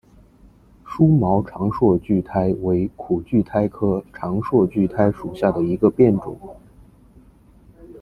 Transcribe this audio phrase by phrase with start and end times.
[0.83, 6.35] 疏毛长蒴苣苔为苦苣苔科长蒴苣苔属下的一个变种。